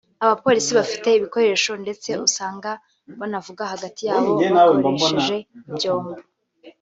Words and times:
abapolisi 0.23 0.71
bafite 0.79 1.07
ibikoresho 1.13 1.71
ndetse 1.83 2.09
usanga 2.27 2.69
banavugana 3.19 3.71
hagati 3.73 4.01
yabo 4.09 4.29
bakoresheje 4.85 5.37
ibyombo 5.69 6.19